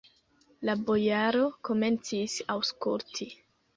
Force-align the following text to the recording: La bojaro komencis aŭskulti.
La 0.69 0.75
bojaro 0.87 1.43
komencis 1.69 2.39
aŭskulti. 2.55 3.29